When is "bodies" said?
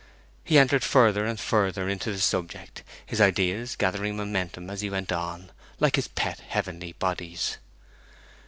6.93-7.57